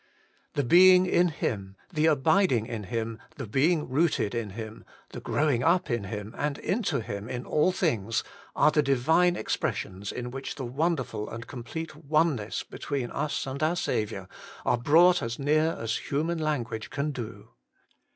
[0.55, 5.61] The being in Him, the abiding in Him, the being rooted in Him, the growing
[5.63, 8.23] up in Him and into Him in all things,
[8.55, 13.75] are the Divine expressions in which the wonderful and complete oneness between us and our
[13.75, 14.27] Saviour
[14.65, 14.87] GOD'S PROVISION FOB HOLINESS.
[14.87, 17.49] 23 are brought as near us as human language can do.